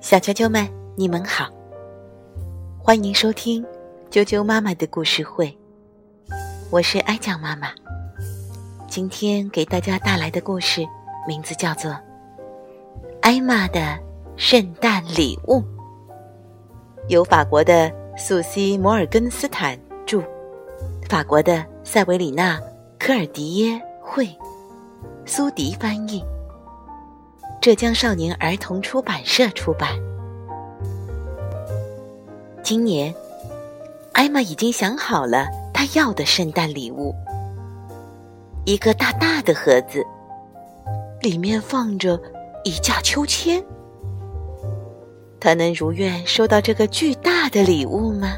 [0.00, 1.48] 小啾啾们，你们好，
[2.78, 3.64] 欢迎收听
[4.10, 5.56] 啾啾妈妈的故事会，
[6.70, 7.68] 我是艾酱妈妈。
[8.88, 10.86] 今天给大家带来的故事
[11.26, 11.90] 名字叫做
[13.20, 13.98] 《艾玛的
[14.36, 15.60] 圣诞礼物》，
[17.08, 20.22] 由法国的素西·摩尔根斯坦著，
[21.08, 22.58] 法国的塞维里娜·
[22.98, 24.28] 科尔迪耶绘，
[25.24, 26.24] 苏迪翻译。
[27.66, 29.90] 浙江少年儿童出版社出版。
[32.62, 33.12] 今年，
[34.12, 37.12] 艾玛已经想好了她要的圣诞礼物：
[38.66, 40.00] 一个大大的盒子，
[41.22, 42.16] 里面放着
[42.62, 43.60] 一架秋千。
[45.40, 48.36] 她能如愿收到这个巨大的礼物吗？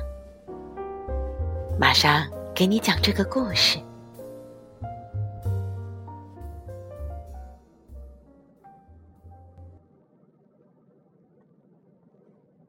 [1.78, 3.78] 马上给你讲这个故事。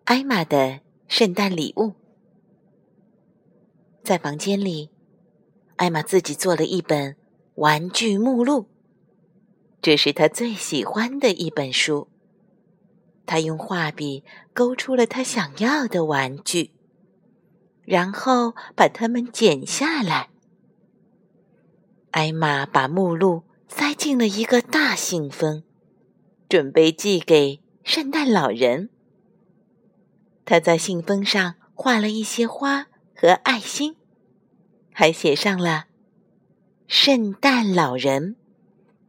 [0.10, 1.94] 艾玛的圣诞礼物，
[4.02, 4.90] 在房间里，
[5.76, 7.16] 艾玛自己做了一本
[7.54, 8.72] 玩具目录。
[9.84, 12.08] 这是她最喜欢的一本书。
[13.28, 16.72] 她用画笔勾出了她想要的玩具，
[17.84, 20.32] 然后把它们剪下来。
[22.10, 25.62] 艾玛把目录塞进了一个大信封，
[26.50, 28.90] 准备寄给圣诞老人。
[30.50, 33.96] 他在信封上画了一些花和爱心，
[34.92, 35.86] 还写上了
[36.90, 38.36] “圣诞老人，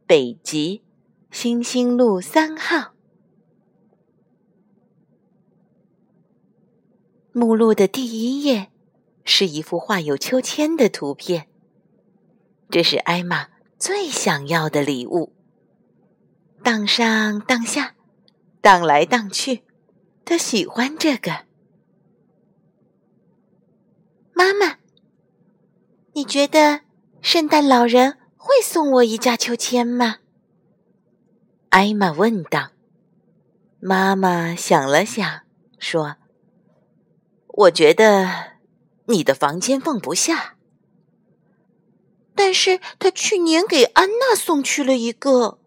[0.05, 0.83] 北极，
[1.31, 2.93] 星星路三号”。
[7.33, 8.69] 目录的第一页
[9.25, 11.47] 是一幅画有秋千的图片，
[12.69, 13.47] 这是艾玛
[13.79, 15.33] 最想要的礼物。
[16.63, 17.95] 荡上荡下，
[18.61, 19.63] 荡来荡去。
[20.23, 21.45] 他喜欢这个，
[24.33, 24.77] 妈妈，
[26.13, 26.81] 你觉得
[27.21, 30.17] 圣诞老人会送我一架秋千吗？
[31.69, 32.71] 艾玛问道。
[33.81, 35.41] 妈妈想了想，
[35.79, 36.15] 说
[37.47, 38.57] ：“我觉得
[39.07, 40.55] 你的房间放不下，
[42.35, 45.59] 但是他去年给安娜送去了一个，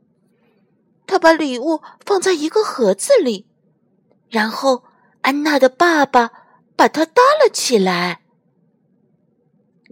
[1.07, 3.47] 他把礼物放在一个盒子里。”
[4.35, 4.83] 然后，
[5.21, 6.33] 安娜的爸爸
[6.75, 8.23] 把它搭了起来。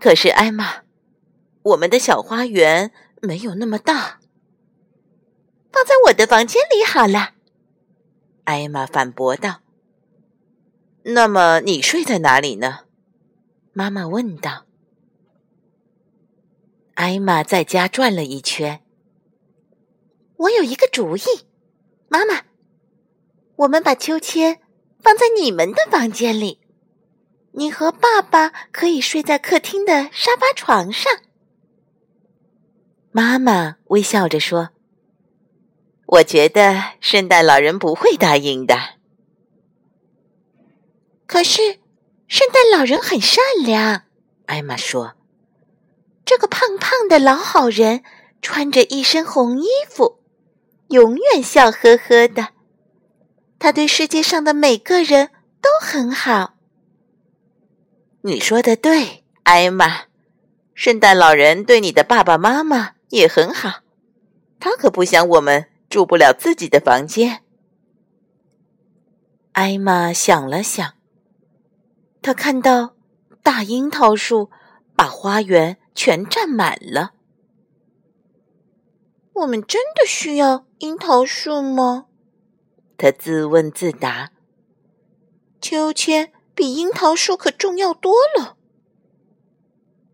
[0.01, 0.83] 可是，艾玛，
[1.63, 4.19] 我们的小花园没有那么大，
[5.71, 7.35] 放在我的房间里好了。
[8.43, 9.61] 艾玛反驳道。
[11.07, 12.81] “那么，你睡在哪里呢？”
[13.73, 14.67] 妈妈问道。
[16.95, 18.83] 艾玛在家转了一圈。
[20.37, 21.23] 我有一个主意，
[22.09, 22.43] 妈妈。
[23.63, 24.59] 我们把秋千
[25.01, 26.59] 放在你们的房间里，
[27.53, 31.13] 你和爸爸可以睡在客厅的沙发床上。
[33.13, 34.71] 妈妈微笑着说
[36.07, 38.77] ：“我觉得圣诞老人不会答应的。”
[41.27, 41.79] 可是，
[42.27, 44.03] 圣诞老人很善良，
[44.47, 45.15] 艾玛说
[46.25, 48.03] ：“这个胖胖的老好人
[48.41, 50.21] 穿着一身红衣服，
[50.89, 52.49] 永远笑呵呵的。”
[53.63, 55.31] 他对世界上的每个人
[55.61, 56.55] 都很好。
[58.23, 60.07] 你说的对，艾玛。
[60.75, 63.83] 圣诞老人对你的爸爸妈妈也很好，
[64.59, 67.45] 他可不想我们住不了自己的房间。
[69.53, 70.95] 艾玛想了想，
[72.21, 72.97] 他看到
[73.45, 74.51] 大樱桃树
[74.97, 77.13] 把花园全占满了。
[79.35, 82.07] 我们真的需要樱桃树吗？
[83.03, 84.31] 他自问自答
[85.61, 88.57] ：“秋千比樱桃树可重要多了。”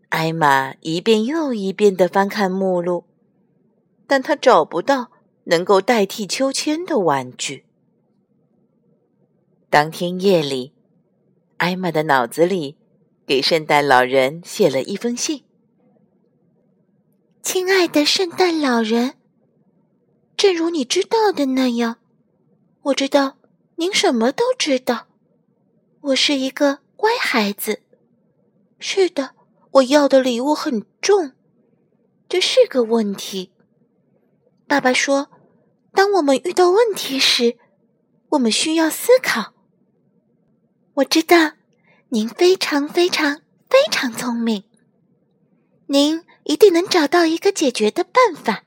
[0.09, 3.05] 艾玛一遍又一遍的翻看目录，
[4.07, 5.11] 但他找不到
[5.43, 7.63] 能够代替秋千的玩具。
[9.69, 10.73] 当天夜里，
[11.57, 12.75] 艾玛的脑子里
[13.27, 15.43] 给圣诞老人写了一封信
[17.43, 19.13] ：“亲爱的圣诞老人，
[20.35, 21.97] 正如你知道的那样。”
[22.89, 23.37] 我知道
[23.75, 25.07] 您什么都知道。
[26.01, 27.81] 我是一个乖孩子。
[28.79, 29.35] 是的，
[29.71, 31.33] 我要的礼物很重，
[32.27, 33.51] 这是个问题。
[34.67, 35.29] 爸爸说，
[35.93, 37.57] 当我们遇到问题时，
[38.29, 39.53] 我们需要思考。
[40.95, 41.53] 我知道
[42.09, 44.63] 您非常非常非常聪明，
[45.87, 48.63] 您一定能找到一个解决的办法。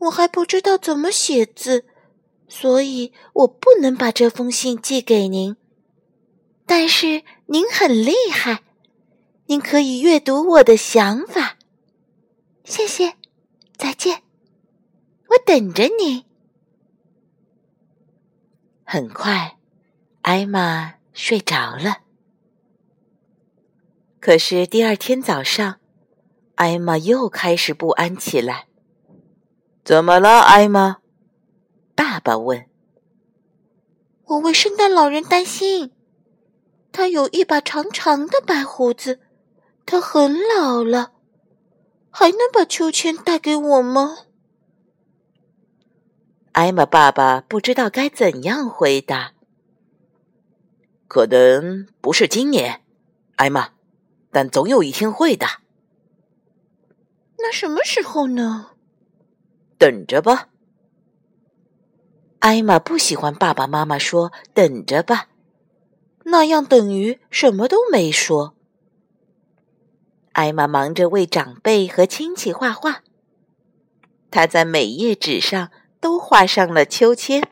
[0.00, 1.86] 我还不知道怎么写字。
[2.50, 5.56] 所以我不能把这封信寄给您。
[6.66, 8.64] 但是您很厉害，
[9.46, 11.56] 您可以阅读我的想法。
[12.64, 13.14] 谢谢，
[13.76, 14.22] 再见，
[15.28, 16.26] 我等着你。
[18.84, 19.56] 很快，
[20.22, 21.98] 艾玛睡着了。
[24.18, 25.78] 可是第二天早上，
[26.56, 28.66] 艾玛又开始不安起来。
[29.84, 30.98] 怎么了，艾玛？
[32.00, 32.66] 爸爸问。
[34.24, 35.92] 我为圣诞老人担心。
[36.92, 39.20] 他有一把长长的白胡子，
[39.84, 41.12] 他很老了，
[42.08, 44.16] 还能把秋千带给我吗？
[46.52, 49.34] 艾玛爸爸不知道该怎样回答。
[51.06, 52.82] 可能不是今年，
[53.36, 53.72] 艾玛，
[54.30, 55.46] 但总有一天会的。
[57.36, 58.70] 那什么时候呢？
[59.76, 60.49] 等着吧。
[62.40, 65.28] 艾玛不喜欢爸爸妈妈说“等着吧”。
[66.24, 68.54] 那样等于什么都没说。
[70.32, 73.02] 艾玛忙着为长辈和亲戚画画，
[74.30, 75.70] 她在每页纸上
[76.00, 77.42] 都画上了秋千，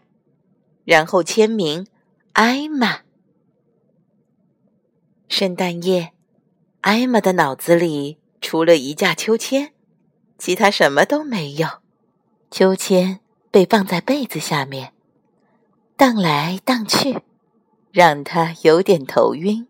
[0.85, 1.87] 然后签名
[2.33, 3.01] “艾玛”。
[5.29, 6.13] 圣诞夜，
[6.81, 9.75] 艾玛的脑子里除了一架秋千，
[10.39, 11.69] 其他什么都没有。
[12.51, 14.93] 秋千被放在被子下面，
[15.97, 17.21] 荡来荡去。
[17.91, 19.67] 让他有点头晕。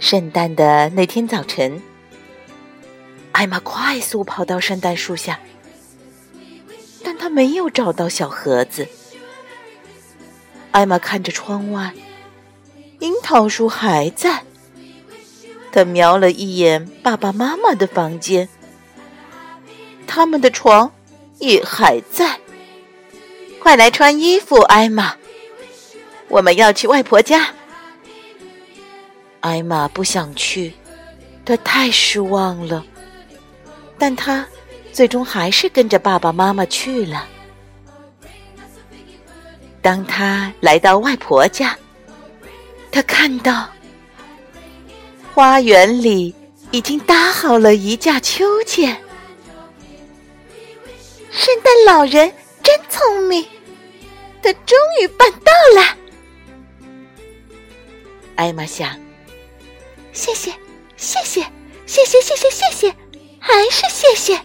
[0.00, 1.80] 圣诞的那天早晨，
[3.32, 5.38] 艾玛快速跑到圣诞树下，
[7.02, 8.86] 但她没有找到小盒子。
[10.72, 11.94] 艾玛看着窗外，
[12.98, 14.42] 樱桃树还在。
[15.70, 18.48] 她瞄了一眼爸爸妈妈的房间，
[20.06, 20.90] 他们的床
[21.38, 22.38] 也还在。
[23.60, 25.14] 快来穿衣服，艾玛！
[26.28, 27.48] 我们要去外婆家。
[29.40, 30.72] 艾玛不想去，
[31.44, 32.84] 她太失望了。
[33.98, 34.46] 但她
[34.92, 37.26] 最终还是跟着爸爸妈妈去了。
[39.80, 41.76] 当她来到外婆家，
[42.90, 43.68] 她看到
[45.34, 46.34] 花园里
[46.70, 48.96] 已经搭好了一架秋千。
[51.34, 52.32] 圣诞老人
[52.62, 53.44] 真聪明。
[54.40, 55.96] 他终于办到了，
[58.36, 58.90] 艾玛想：
[60.12, 60.52] 谢谢，
[60.96, 61.42] 谢谢，
[61.86, 62.94] 谢谢，谢谢，谢谢，
[63.40, 64.38] 还是谢谢。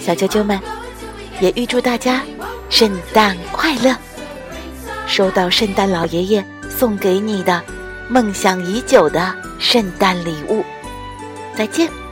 [0.00, 0.60] 小啾啾们，
[1.40, 2.22] 也预祝大家
[2.68, 3.96] 圣诞快乐！
[5.06, 6.44] 收到圣诞老爷爷
[6.76, 7.62] 送给你的
[8.08, 9.34] 梦想已久的。
[9.56, 10.62] 圣诞礼物，
[11.56, 12.03] 再见。